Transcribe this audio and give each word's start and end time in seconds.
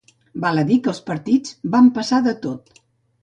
Val 0.43 0.61
a 0.61 0.63
dir 0.69 0.77
que 0.85 0.89
els 0.93 1.01
partits 1.09 1.53
van 1.75 1.91
passar 1.99 2.21
de 2.29 2.33
tot. 2.47 2.81